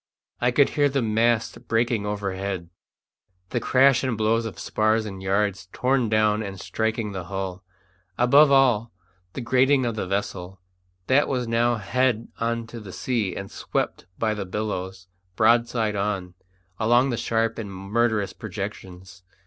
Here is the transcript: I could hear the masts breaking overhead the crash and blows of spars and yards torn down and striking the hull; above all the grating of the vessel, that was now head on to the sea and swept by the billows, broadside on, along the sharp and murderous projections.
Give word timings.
I 0.39 0.49
could 0.49 0.69
hear 0.69 0.89
the 0.89 1.03
masts 1.03 1.55
breaking 1.59 2.07
overhead 2.07 2.71
the 3.51 3.59
crash 3.59 4.03
and 4.03 4.17
blows 4.17 4.47
of 4.47 4.57
spars 4.57 5.05
and 5.05 5.21
yards 5.21 5.67
torn 5.73 6.09
down 6.09 6.41
and 6.41 6.59
striking 6.59 7.11
the 7.11 7.25
hull; 7.25 7.63
above 8.17 8.49
all 8.51 8.91
the 9.33 9.41
grating 9.41 9.85
of 9.85 9.93
the 9.93 10.07
vessel, 10.07 10.59
that 11.05 11.27
was 11.27 11.47
now 11.47 11.75
head 11.75 12.29
on 12.39 12.65
to 12.65 12.79
the 12.79 12.91
sea 12.91 13.35
and 13.35 13.51
swept 13.51 14.07
by 14.17 14.33
the 14.33 14.43
billows, 14.47 15.07
broadside 15.35 15.95
on, 15.95 16.33
along 16.79 17.11
the 17.11 17.15
sharp 17.17 17.59
and 17.59 17.71
murderous 17.71 18.33
projections. 18.33 19.21